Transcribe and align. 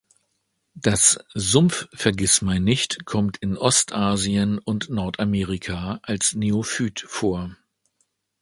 Das 0.73 1.19
Sumpf-Vergissmeinnicht 1.35 3.05
kommt 3.05 3.37
in 3.37 3.55
Ostasien 3.55 4.57
und 4.57 4.89
Nordamerika 4.89 5.99
als 6.01 6.33
Neophyt 6.33 7.01
vor. 7.01 7.55